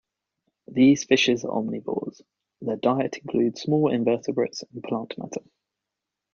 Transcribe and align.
These 0.67 1.03
fishes 1.03 1.45
are 1.45 1.51
omnivorous; 1.59 2.23
their 2.59 2.75
diet 2.75 3.17
includes 3.19 3.61
small 3.61 3.91
invertebrates 3.91 4.63
and 4.73 4.81
plant 4.81 5.13
matter. 5.19 5.43